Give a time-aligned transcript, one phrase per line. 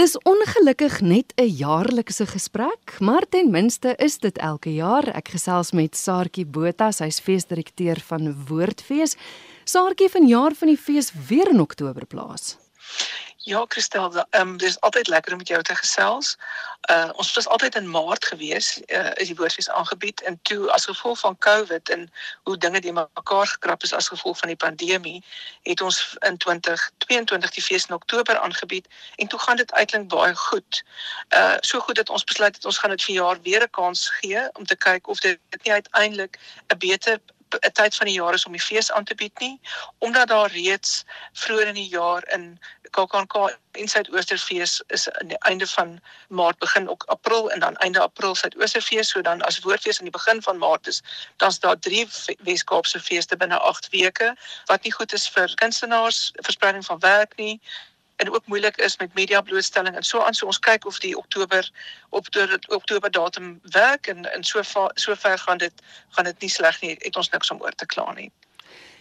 [0.00, 5.08] Dis ongelukkig net 'n jaarlikse gesprek, maar ten minste is dit elke jaar.
[5.08, 9.16] Ek gesels met Saartjie Botha, sy's feesdirekteur van Woordfees.
[9.64, 12.56] Saartjie van jaar van die fees weer in Oktober plaas.
[13.42, 16.36] Ja, Christel, um, dis altyd lekker om jou te gesels.
[16.92, 20.84] Uh ons was altyd in Maart gewees, uh is die woordfees aangebied en toe as
[20.84, 22.04] gevolg van COVID en
[22.42, 25.24] hoe dinge die mekaar gekrap is as gevolg van die pandemie,
[25.62, 30.36] het ons in 2022 die fees in Oktober aangebied en toe gaan dit uitklink baie
[30.36, 30.84] goed.
[31.32, 34.08] Uh so goed dat ons besluit het ons gaan dit vir jaar weer 'n kans
[34.20, 36.36] gee om te kyk of dit nie uiteindelik
[36.68, 39.60] 'n beter 'n tyd van die jaar is om die fees aan te bied nie
[39.98, 42.44] omdat daar reeds vroeër in die jaar in
[42.90, 48.00] KAKNK en Suidoosterfees is aan die einde van Maart begin ook April en dan einde
[48.00, 49.08] April Suidoosterfees.
[49.08, 51.02] So dan as woordfees aan die begin van Maart is
[51.36, 52.08] dan's daar drie
[52.38, 57.60] Weskaapse feeste binne 8 weke wat nie goed is vir kunstenaars verspreiding van werk nie
[58.20, 60.34] en ook moeilik is met media blootstelling en so aan.
[60.34, 61.70] So ons kyk of die Oktober
[62.08, 66.40] op die Oktober datum werk en en so ver, so ver gaan dit gaan dit
[66.40, 66.96] nie sleg nie.
[66.98, 68.30] Het ons niks om oor te kla nie.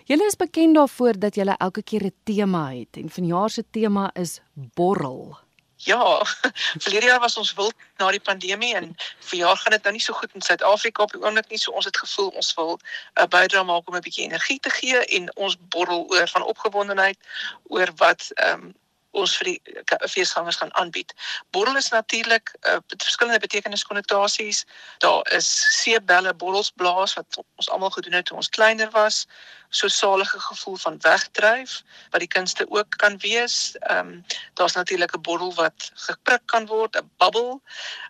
[0.09, 4.09] Julle is bekend daarvoor dat julle elke keer 'n tema het en vanjaar se tema
[4.13, 5.37] is borrel.
[5.75, 6.25] Ja,
[6.83, 10.13] verlede jaar was ons wild na die pandemie en verjaar gaan dit nou nie so
[10.13, 13.27] goed in Suid-Afrika op die oomblik nie, so ons het gevoel ons wil 'n uh,
[13.27, 17.17] bydra maak om 'n bietjie energie te gee en ons borrel oor van opgewondenheid
[17.67, 18.75] oor wat ehm um,
[19.11, 19.61] ons vir die
[20.07, 21.13] feesgangers gaan aanbied.
[21.51, 24.65] Borrel is natuurlik uh, verskillende betekeniskonnotasies.
[24.97, 25.47] Daar is
[25.81, 29.25] seebelle, borrels blaas wat ons almal gedoen het toe ons kleiner was.
[29.69, 33.75] So salige gevoel van wegdryf wat die kunste ook kan wees.
[33.79, 37.59] Ehm um, daar's natuurlik 'n borrel wat geprik kan word, 'n bubble.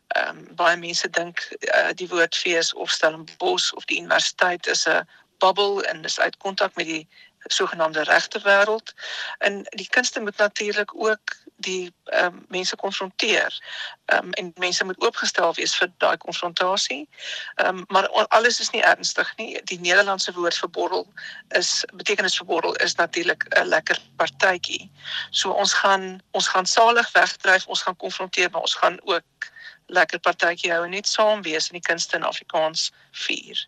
[0.08, 4.88] Ehm um, baie mense dink uh, die woord fees of Stellenbosch of die universiteit is
[4.88, 5.08] 'n
[5.40, 7.08] bubble en dis uit kontak met die
[7.44, 8.94] sogenaamde regte wêreld.
[9.38, 13.62] En die kunste moet natuurlik ook die ehm um, mense konfronteer.
[14.06, 17.10] Ehm um, en mense moet oopgestel wees vir daai konfrontasie.
[17.56, 19.62] Ehm um, maar alles is nie ernstig nie.
[19.64, 21.08] Die Nederlandse woord vir borrel
[21.48, 24.92] is betekenis vir borrel is natuurlik 'n lekker partytjie.
[25.30, 29.52] So ons gaan ons gaan salig wegdryf, ons gaan konfronteer, maar ons gaan ook
[29.86, 33.68] lekker partytjie hou en net saam wees in die kunste in Afrikaans vier.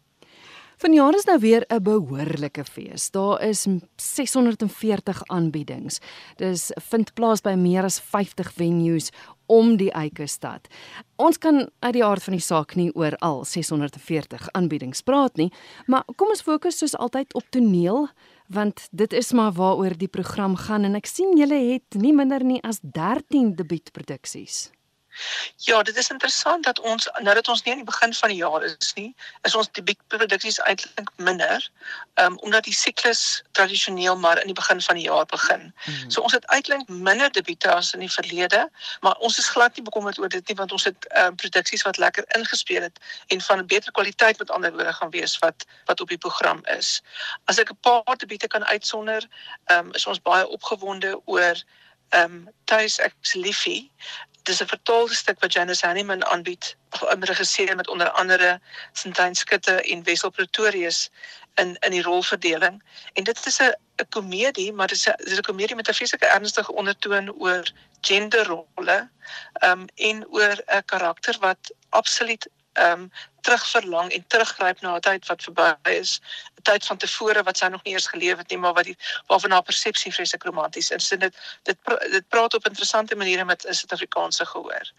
[0.81, 3.11] Vanjaar is nou weer 'n behoorlike fees.
[3.11, 5.99] Daar is 640 aanbiedings.
[6.35, 9.11] Dis vind plaas by meer as 50 venues
[9.45, 10.67] om die Eike stad.
[11.15, 15.51] Ons kan uit die aard van die saak nie oor al 640 aanbiedings praat nie,
[15.85, 18.09] maar kom ons fokus soos altyd op toneel
[18.47, 22.43] want dit is maar waaroor die program gaan en ek sien julle het nie minder
[22.43, 24.71] nie as 13 debuutproduksies.
[25.55, 28.37] Ja, dit is interessant dat ons nou dat ons nie aan die begin van die
[28.37, 31.69] jaar is nie, is ons die produksies eintlik minder,
[32.15, 35.73] um, omdat die siklus tradisioneel maar in die begin van die jaar begin.
[35.83, 36.09] Hmm.
[36.11, 38.69] So ons het eintlik minder debute as in die verlede,
[39.01, 41.97] maar ons is glad nie bekommerd oor dit nie want ons het um, produksies wat
[41.97, 46.01] lekker ingespeel het en van 'n beter kwaliteit met ander woorde gaan wees wat wat
[46.01, 47.01] op die program is.
[47.45, 49.27] As ek 'n paar debute kan uitsonder,
[49.71, 51.55] um, is ons baie opgewonde oor
[52.09, 53.91] ehm um, Tuis ek's liefie
[54.43, 58.59] dis 'n vertaalde stuk wat Janice Hanneman aanbied, geregisseer met onder andere
[58.93, 61.09] Sintyn Skutte en Wessel Pretorius
[61.55, 62.83] in in die rolverdeling.
[63.13, 63.75] En dit is 'n
[64.09, 67.71] komedie, maar dit is 'n dis 'n komedie met 'n vreeslike ernstige ondertoon oor
[68.01, 69.09] genderrolle,
[69.53, 73.11] ehm um, en oor 'n karakter wat absoluut ehm um,
[73.41, 76.21] terugverlang en teruggryp na 'n tyd wat verby is,
[76.57, 78.97] 'n tyd van tevore wat sy nog nie eers geleef het nie, maar wat die
[79.27, 81.09] waarvan haar persepsie vreeslik romanties is.
[81.09, 81.19] Dit
[81.63, 81.77] dit
[82.11, 84.91] dit praat op interessante maniere met 'n Suid-Afrikaanse gehoor.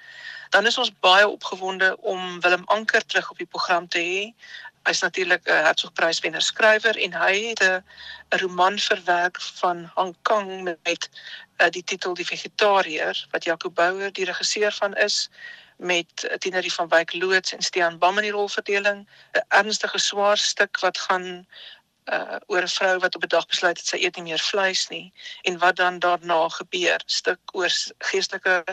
[0.50, 4.44] Dan is ons baie opgewonde om Willem Anker terug op die program te hê.
[4.82, 7.84] Hy's natuurlik 'n Hertzogpryswenner skrywer en hy het 'n
[8.28, 11.10] roman verwerk van Hong Kong met, met
[11.58, 15.30] uh, die titel Die Vegetariër wat Jaco Bouwer die regisseur van is
[15.82, 19.08] met Tienerie van Wyk loods en Stean Bam in die rolverdeling.
[19.32, 21.46] 'n ernstige swaar stuk wat gaan
[22.10, 24.88] uh oor 'n vrou wat op 'n dag besluit het sy eet nie meer vleis
[24.88, 25.12] nie
[25.42, 27.00] en wat dan daarna gebeur.
[27.06, 28.64] Stuk oor geestelike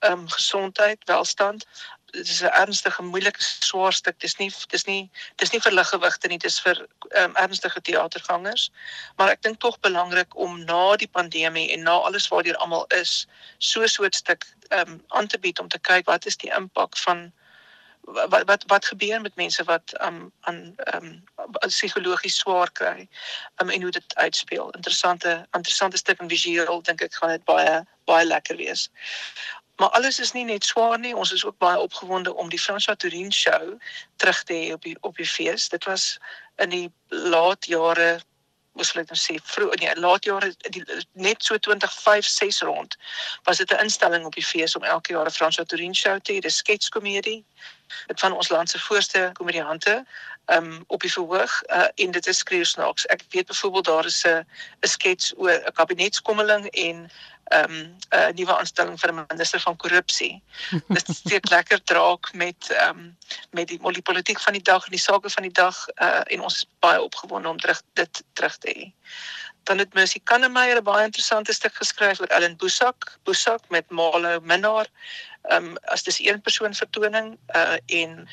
[0.00, 1.66] um gesondheid welstand
[2.10, 6.28] dit is 'n ernstige moeilike swaar stuk dis nie dis nie dis nie vir liggewigte
[6.28, 6.86] nie dis vir
[7.22, 8.70] um, ernstige teatergangers
[9.16, 13.26] maar ek dink tog belangrik om na die pandemie en na alles waartoe almal is
[13.58, 16.96] so so 'n stuk um, aan te bied om te kyk wat is die impak
[16.96, 17.32] van
[18.12, 21.24] wat wat wat gebeur met mense wat um, aan um,
[21.66, 23.08] psigologies swaar kry
[23.56, 24.70] um, en hoe dit uitspeel.
[24.70, 28.88] Interessante interessante stuk en visueel dink ek gaan dit baie baie lekker wees.
[29.78, 31.14] Maar alles is nie net swaar nie.
[31.16, 33.78] Ons is ook baie opgewonde om die François Tourin show
[34.16, 35.68] terug te hê op die op die fees.
[35.68, 36.18] Dit was
[36.56, 38.18] in die laat jare
[38.78, 40.82] moes ek net sê vroeg nee, laat jare die
[41.14, 42.98] net so 2056 rond
[43.46, 46.32] was dit 'n instelling op die fees om elke jaar 'n François Tourin show te
[46.32, 47.44] hê, 'n sketskomedie.
[48.06, 50.04] Van ons land se voorste komediante
[50.48, 53.06] um op die verhoog uh, en dit is skreeusnaaks.
[53.06, 54.46] Ek weet byvoorbeeld daar is 'n
[54.80, 57.10] 'n skets oor 'n kabinetskommeling en
[57.48, 60.42] um 'n nuwe aanstelling vir 'n minister van korrupsie.
[60.96, 63.16] Dit steek lekker draak met um
[63.50, 66.56] met die politiek van die dag en die sake van die dag uh, en ons
[66.56, 68.92] is baie opgewonde om terug dit terug te hê.
[69.62, 74.40] Dan het Mercy Kannemeyer 'n baie interessante stuk geskryf oor Ellen Boesak, Boesak met Malo
[74.40, 74.86] Minnar.
[75.54, 78.28] Um as dis een persoon vertoning uh en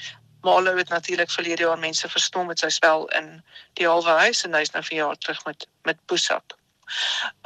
[0.46, 3.44] Malo het natuurlik verlede jaar mense verstom met sy spel in
[3.80, 6.58] die Halwe Huis en hy's nou vir jaar terug met met Boesak.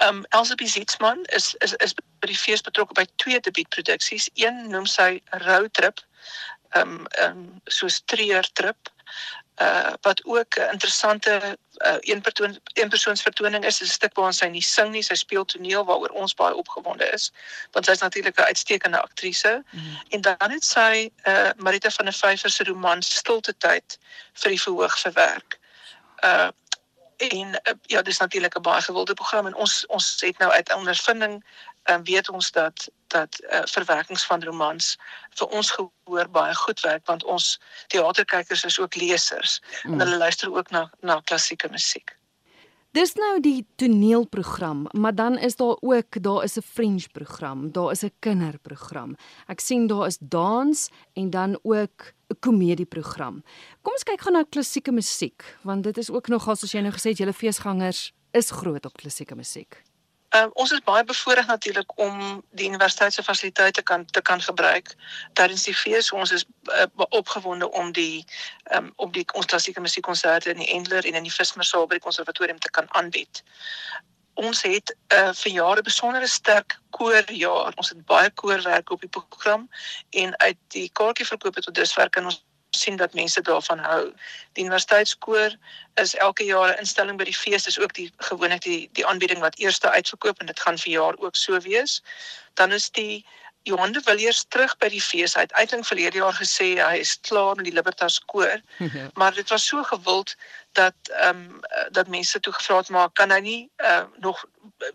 [0.03, 4.29] Um Elsabie Zietsman is is is by die fees betrokke by twee debuutproduksies.
[4.33, 6.03] Een noem sy Road Trip.
[6.75, 8.91] Um um so streer trip
[9.61, 14.15] uh wat ook 'n interessante uh, een persoon een persoons vertoning is, is 'n stuk
[14.15, 17.31] waar sy nie sing nie, sy speel toneel waaroor ons baie opgewonde is,
[17.71, 19.63] want sy is natuurlik 'n uitstekende aktrise.
[19.71, 19.99] Mm.
[20.09, 23.97] En dan het sy uh Marita van der Vyver se roman Stilte tyd
[24.33, 25.59] vir die verhoog verwerk.
[26.23, 26.47] Uh
[27.19, 30.73] en uh, ja, dis natuurlik 'n baie gewilde program en ons ons het nou uit
[30.73, 31.43] ondervinding
[31.83, 34.97] um, weet ons dat dat uh, verwerkings van romans
[35.29, 39.93] vir ons gehoor baie goed werk want ons teaterkykers is ook lesers mm.
[39.93, 42.18] en hulle luister ook na na klassieke musiek.
[42.97, 47.91] Dis nou die toneelprogram, maar dan is daar ook daar is 'n French program, daar
[47.91, 49.15] is 'n kinderprogram.
[49.47, 53.43] Ek sien daar is dans en dan ook 'n komedieprogram.
[53.81, 56.91] Kom ons kyk gou na klassieke musiek, want dit is ook nogal soos jy nou
[56.91, 59.83] gesê het, julle feesgangers is groot op klassieke musiek.
[60.37, 64.91] Um, ons is baie bevoorreg natuurlik om die universiteit se fasiliteite kan te kan gebruik
[65.33, 66.11] tydens die fees.
[66.11, 68.25] Ons is uh, opgewonde om die
[68.75, 72.05] um, om die ons klassieke musiekkonserte in die Endler en in die Vismersaal by die
[72.05, 73.41] konservatorium te kan aanbied.
[74.37, 77.73] Ons het uh, vir jare besondere sterk koorjaar.
[77.81, 79.65] Ons het baie koorwerk op die program
[80.09, 84.13] en uit die kaartjieverkoop tot dusver kan ons sien dat mense daarvan hou.
[84.53, 85.55] Die universiteitskoor
[85.93, 89.39] is elke jaar 'n instelling by die fees, dis ook die gewoonlik die die aanbieding
[89.39, 92.03] wat eerste uitverkoop en dit gaan vir jaar ook so wees.
[92.53, 93.25] Dan is die
[93.63, 95.35] Johan de Villiers terug by die fees.
[95.35, 99.09] Hy het eintlik verlede jaar gesê hy is klaar met die Libertas koor, ja.
[99.19, 100.35] maar dit was so gewild
[100.77, 101.59] dat ehm um,
[101.91, 104.45] dat mense toe gevra het maar kan hy nie uh, nog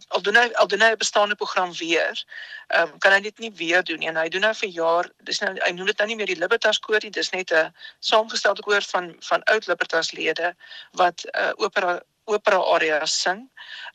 [0.08, 2.25] al doen hy al doen hy 'n bestaande program weer.
[2.69, 4.08] Ehm um, kan hy dit nie weer doen nie.
[4.08, 6.40] En hy doen nou vir jaar, dis nou hy noem dit nou nie meer die
[6.40, 10.55] Libertas koor nie, dis net 'n saamgestelde koor van van oud Libertas lede
[10.93, 13.50] wat uh, opera opera areas sing.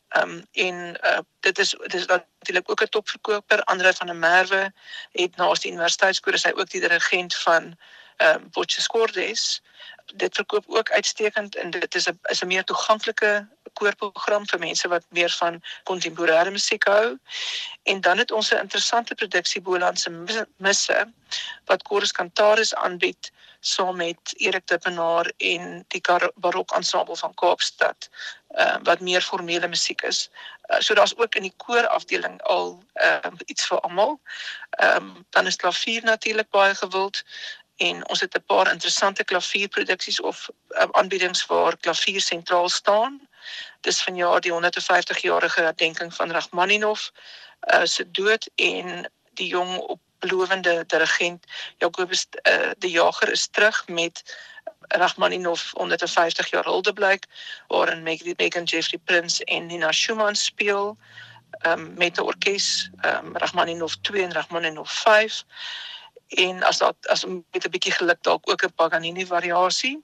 [0.09, 3.63] Ehm um, en uh, dit is dit is natuurlik ook 'n topverkoper.
[3.63, 4.73] Andre van der Merwe
[5.11, 7.77] het naas die universiteitskoor is hy ook die dirigent van
[8.15, 9.61] ehm um, Botches Cordes.
[10.15, 14.87] Dit verkoop ook uitstekend en dit is 'n is 'n meer toeganklike koorprogram vir mense
[14.87, 17.17] wat meer van kontemporêre musiek hou.
[17.83, 20.09] En dan het ons 'n interessante produksie Bolandse
[20.57, 21.13] Misse
[21.65, 26.01] wat Chorus Cantaris aanbied saam met Erik Dippenaar en die
[26.35, 28.09] Barok Ensemble van Kaapstad
[28.49, 30.29] uh, wat meer formele musiek is.
[30.67, 34.19] Uh, so daar's ook in die koorafdeling al uh, iets vir almal.
[34.69, 37.23] Ehm um, dan is klavier natuurlik baie gewild
[37.77, 43.27] en ons het 'n paar interessante klavierproduksies of uh, aanbiedings waar klavier sentraal staan.
[43.81, 47.09] Dis vanjaar die 150-jarige herdenking van Rachmaninov
[47.73, 51.45] uh, se dood en die jong op belowende dirigent
[51.77, 54.23] Jacobus uh, die Jager is terug met
[54.87, 57.25] Rachmaninov 150 jaar huldeblyk
[57.67, 60.97] waarin Megan Jeffrey Prince en Nina Schumann speel
[61.67, 65.43] um, met 'n orkes um, Rachmaninov 2 en Rachmaninov 5
[66.27, 70.01] en as dat as met 'n bietjie geluk dalk ook 'n Paganini variasie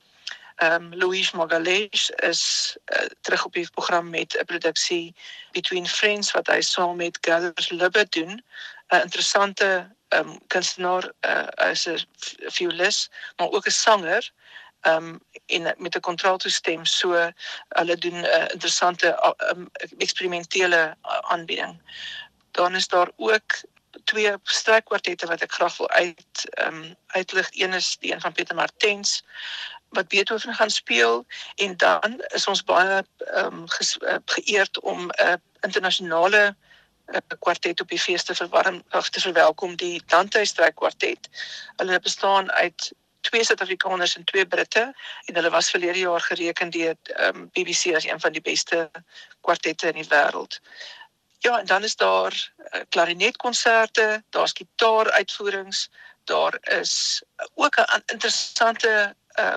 [0.56, 5.16] Ehm um, Louise Magalhaes is uh, terug op die program met 'n produksie
[5.52, 8.44] Between Friends wat hy saam met Gathers Libbe doen.
[8.94, 12.00] 'n Interessante ehm um, kunstenaar uh, as 'n
[12.38, 14.32] violis, maar ook 'n sanger
[14.82, 17.32] ehm um, en met 'n kontralto stem so
[17.70, 21.82] hulle doen 'n uh, interessante um, eksperimentele aanbieding.
[22.52, 23.50] Dan is daar ook
[24.04, 27.48] twee strykkwartette wat ek graag wil uit ehm um, uitlig.
[27.52, 29.24] Een is die een van Pieter Martens
[29.90, 31.26] wat Beethoven gaan speel
[31.56, 33.66] en dan is ons baie ehm um,
[34.26, 36.75] geëerd om 'n uh, internasionale uh,
[37.40, 41.30] kwartet op die fees te verwarm of te verwelkom die Dante Stryk kwartet.
[41.76, 44.94] Hulle bestaan uit twee Suid-Afrikaners en twee Britte
[45.26, 48.92] en hulle was verlede jaar gereken deur ehm um, BBC as een van die beste
[49.42, 50.60] kwartette in die wêreld.
[51.40, 55.90] Ja, en dan is daar uh, klarinetkonserte, daar's gitaaruitvoerings,
[56.24, 59.56] daar is ook 'n interessante uh,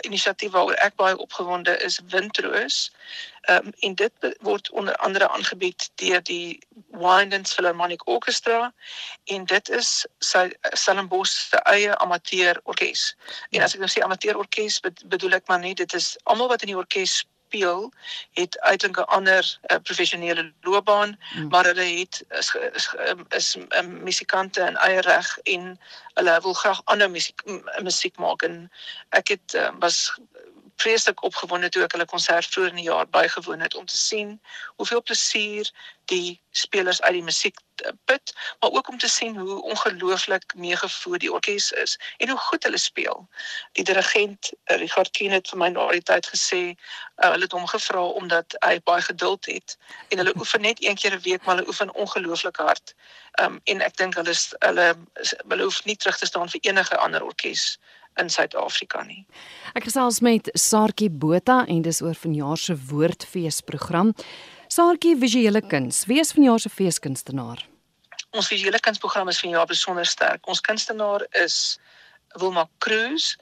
[0.00, 2.90] inisiatief waaroor ek baie opgewonde is, Windroos.
[3.48, 6.58] Ehm um, en dit word onder andere aangebied deur die
[6.90, 8.72] Windens Philharmonic Orchestra
[9.24, 13.16] en dit is sy Stellenbosch se eie amateur orkes.
[13.50, 16.62] En as ek nou sê amateur orkes bedoel ek maar net dit is almal wat
[16.66, 17.92] in die orkes speel
[18.32, 21.48] het uiteindelik 'n ander uh, professionele loopbaan mm.
[21.48, 25.80] maar hulle het is is, is, is um, musikante in eie reg en
[26.14, 27.42] hulle wil graag ander musiek
[27.82, 28.70] musiek maak en
[29.08, 30.18] ek het uh, was
[30.82, 34.36] vreeslik opgewonde toe ek hulle konsert vroeër in die jaar bygewoon het om te sien
[34.76, 35.70] hoeveel plesier
[36.08, 37.58] die spelers uit die musiek
[38.04, 42.62] put, maar ook om te sien hoe ongelooflik meegevoer die orkes is en hoe goed
[42.62, 43.28] hulle speel.
[43.72, 47.54] Die dirigent eh, Richard Kien het vir my na die tyd gesê, uh, hulle het
[47.54, 49.76] hom gevra omdat hy baie geduld het
[50.08, 52.94] en hulle oefen net een keer 'n week, maar hulle oefen ongelooflik hard.
[53.42, 54.88] Um en ek dink hulle hulle
[55.48, 57.78] hulle hoef nie terug te staan vir enige ander orkes
[58.18, 59.24] in Suid-Afrika nie.
[59.74, 64.14] Ek gesels met Saartjie Botha en dis oor vanjaar se woordfeesprogram.
[64.68, 66.04] Saartjie visuele kuns.
[66.06, 67.64] Wie is vanjaar se feeskunstenaar?
[68.36, 70.48] Ons visuele kunsprogram is vanjaar besonder sterk.
[70.48, 71.78] Ons kunstenaar is
[72.40, 73.36] Wilma Cruz.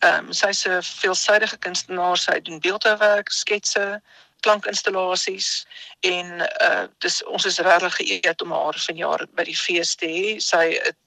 [0.00, 2.16] Ehm um, sy's 'n veelsidige kunstenaar.
[2.16, 4.00] Sy doen beeldhouwerk, sketse,
[4.40, 5.66] klankinstallasies
[6.06, 10.34] en uh dis ons is regtig geëerd om haar vanjaar by die fees te hê.
[10.42, 10.98] Sy het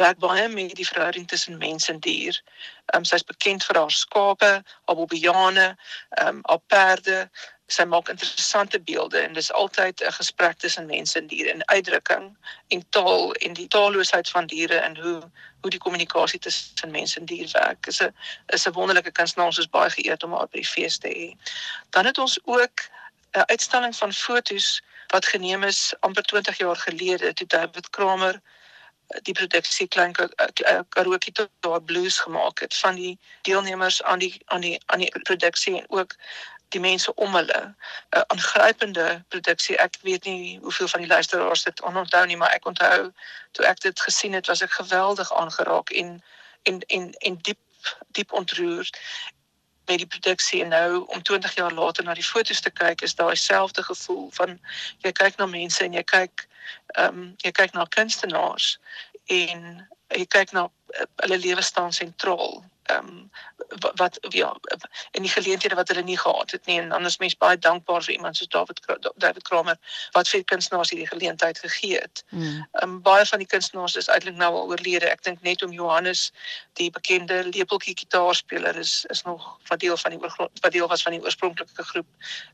[0.00, 2.36] werk baie met die verhouding tussen mens en dier.
[2.92, 5.68] Ehm um, sy's bekend vir haar skape, haar bobiane,
[6.18, 7.20] ehm um, haar perde.
[7.68, 12.36] Sy maak interessante beelde en dis altyd 'n gesprek tussen mense en diere in uitdrukking
[12.68, 15.20] en taal en die taalloosheid van diere en hoe
[15.60, 17.86] hoe die kommunikasie tussen mense en dier werk.
[17.86, 18.14] Is 'n
[18.46, 19.58] is 'n wonderlike kunstenaar.
[19.58, 21.28] Is baie geëerd om haar by die fees te hê.
[21.90, 22.88] Dan het ons ook
[23.36, 28.40] 'n uitstalling van fotos wat geneem is amper 20 jaar gelede toe David Kramer
[29.24, 34.60] die produksie klein karaoke tot daar blues gemaak het van die deelnemers aan die aan
[34.60, 36.14] die aan die produksie en ook
[36.68, 37.76] die mense om hulle 'n
[38.16, 42.66] uh, aangrypende produksie ek weet nie hoeveel van die luisteraars dit onthou nie maar ek
[42.66, 43.12] onthou
[43.52, 46.22] toe ek dit gesien het was ek geweldig aangeraak en
[46.62, 47.58] en en en diep
[48.12, 48.90] diep ontroer
[49.88, 50.62] met die produksie.
[50.62, 54.28] En nou om 20 jaar later na die foto's te kyk is daai selfde gevoel
[54.32, 54.58] van
[55.04, 56.46] jy kyk na mense en jy kyk
[56.96, 58.78] ehm um, jy kyk na kunstenaars
[59.26, 59.64] en
[60.16, 63.30] jy kyk na uh, hulle lewe staan sentraal ehm um,
[63.94, 64.56] wat ja
[65.10, 68.02] in die geleenthede wat hulle nie gehad het nie en dan is mens baie dankbaar
[68.02, 68.80] vir iemand soos David
[69.16, 69.76] David Kramer
[70.12, 72.24] wat vir kunstenaars hierdie geleentheid gegee het.
[72.28, 72.40] Hmm.
[72.42, 72.94] Ehm mm.
[72.94, 75.10] um, baie van die kunstenaars is eintlik nou al oorlede.
[75.10, 76.32] Ek dink net om Johannes
[76.80, 80.20] die bekende lepeltjie gitaarspeler is is nog wat deel van die
[80.60, 82.08] wat deel was van die oorspronklike groep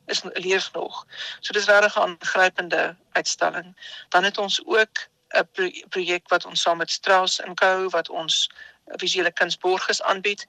[0.07, 1.07] is leef nog.
[1.41, 3.75] So dis regtig 'n aangrypende uitstalling.
[4.09, 8.09] Dan het ons ook 'n pro projek wat ons saam met Strauss en Co wat
[8.09, 8.51] ons
[9.01, 10.47] visuele kunsborgers aanbied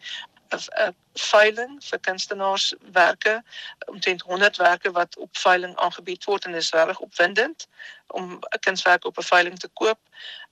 [0.50, 3.44] 'n veiling vir kunstenaarswerke
[3.86, 7.68] omtrent 100 werke wat op veiling aangebied word en dit is regtig opwindend
[8.08, 10.00] om 'n kunswerk op 'n veiling te koop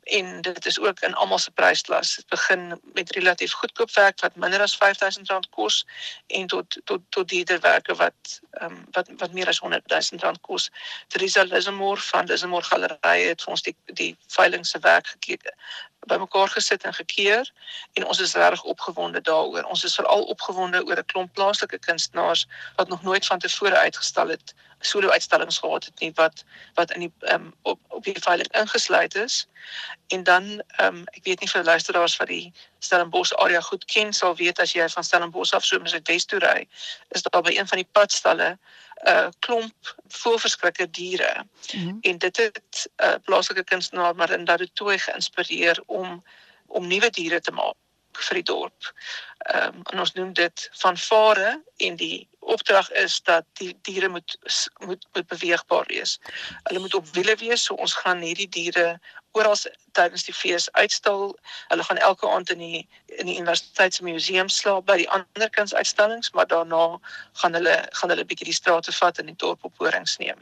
[0.03, 2.15] en dit is ook in almal se prysklas.
[2.15, 5.85] Dit begin met relatief goedkoop werk wat minder as R5000 kos
[6.27, 10.71] en tot tot tot dierderwerke wat ehm um, wat wat meer as R100000 kos.
[11.07, 15.53] Teresa Lismore van Lismore Galerie het vir ons die die veiling se werk gekyk
[16.05, 17.51] bymekaar gesit en gekeer
[17.93, 19.63] en ons is reg opgewonde daaroor.
[19.63, 24.27] Ons is veral opgewonde oor 'n klomp plaaslike kunstenaars wat nog nooit van tevore uitgestal
[24.27, 24.53] het
[24.85, 26.43] solo uitstallings gehad het nie wat
[26.73, 29.47] wat in die um, op op die veiling ingesluit is.
[30.07, 34.13] En dan ehm um, ek weet nie vir luisteraars wat die Stellenbosch area goed ken
[34.13, 36.67] sal weet as jy van Stellenbosch af so met 'n Wes toe ry,
[37.09, 41.45] is daar by een van die padstalle 'n uh, klomp voorverskrikke diere.
[41.73, 41.97] Mm -hmm.
[42.01, 46.23] En dit het 'n uh, plaaslike kunstenaar maar in daardie toe geïnspireer om
[46.67, 47.75] om nuwe diere te maak
[48.17, 48.91] vir die dorp.
[49.53, 54.37] Ehm um, ons noem dit van vare en die opdrag is dat die diere moet
[54.85, 56.19] moet moet beweegbaar wees.
[56.63, 58.99] Hulle moet op wiele wees, so ons gaan hierdie diere
[59.33, 59.55] oral
[59.97, 61.33] tydens die fees uitstal.
[61.67, 62.87] Hulle gaan elke aand in die
[63.21, 66.99] in die universiteitsmuseum slaap by die ander kunsuitstallings, maar daarna
[67.41, 70.39] gaan hulle gaan hulle bietjie die strate vat en die dorp op horings neem.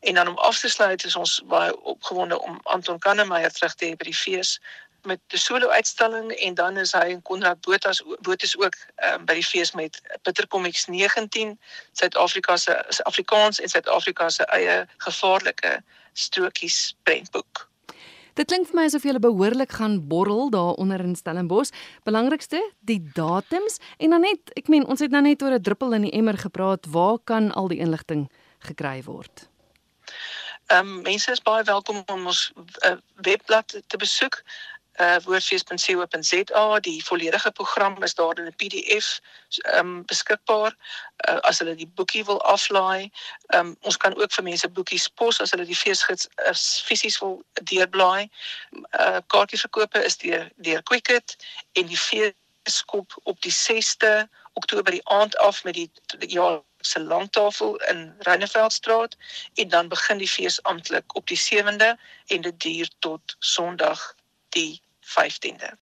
[0.00, 3.90] En dan om af te sluit is ons baie opgewonde om Anton Kannemeyer terug te
[3.90, 4.58] hê by die fees
[5.02, 8.76] met 'n solo uitstalling en dan is hy en Konrad Botas Botas ook
[9.12, 11.58] um, by die fees met Bitter Comics 19
[11.92, 17.68] Suid-Afrika se Afrikaans en Suid-Afrika se eie gevaarlike strokies prentboek.
[18.38, 21.72] Dit klink vir my asof jy behoorlik gaan borrel daar onder in Stellenbosch.
[22.06, 25.92] Belangrikste, die datums en dan net, ek meen ons het nou net oor 'n druppel
[25.92, 26.86] in die emmer gepraat.
[26.86, 29.48] Waar kan al die inligting gekry word?
[30.66, 32.52] Ehm um, mense is baie welkom om ons
[32.86, 34.42] uh, webblad te besoek
[35.00, 36.80] uh woordfees.co.za.
[36.80, 39.20] Die volledige program is daar in 'n PDF
[39.78, 40.74] um beskikbaar
[41.28, 43.10] uh, as hulle die boekie wil aflaai.
[43.54, 47.42] Um ons kan ook vir mense boekies pos as hulle die feesgids uh, fisies wil
[47.52, 48.28] deurblaai.
[48.98, 51.36] Uh kaartjieverkope is deur deur Quicket
[51.72, 57.76] en die feeskop op die 6de Oktober die aand af met die ja se langtafel
[57.76, 59.16] in Reineveldstraat
[59.54, 61.94] en dan begin die fees amptelik op die 7de
[62.26, 64.14] en dit duur tot Sondag
[64.48, 64.82] die
[65.16, 65.78] 15de.